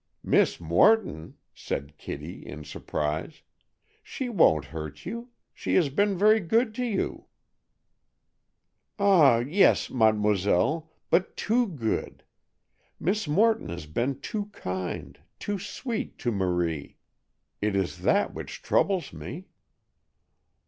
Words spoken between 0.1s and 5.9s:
"Miss Morton?" said Kitty, in surprise. "She won't hurt you; she has